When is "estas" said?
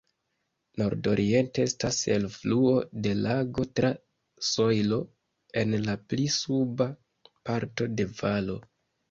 1.69-1.99